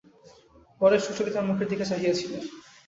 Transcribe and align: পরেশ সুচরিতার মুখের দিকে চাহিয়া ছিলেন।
পরেশ 0.81 1.01
সুচরিতার 1.03 1.47
মুখের 1.49 1.67
দিকে 1.69 1.85
চাহিয়া 1.85 2.13
ছিলেন। 2.13 2.41